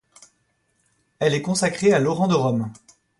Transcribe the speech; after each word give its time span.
Elle 1.19 1.35
est 1.35 1.43
consacrée 1.43 1.93
à 1.93 1.99
Laurent 1.99 2.27
de 2.27 2.33
Rome. 2.33 2.71